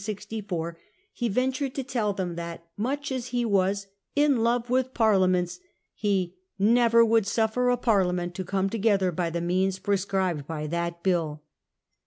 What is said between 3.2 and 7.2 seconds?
he was 1 in love with Parliaments/ he 'never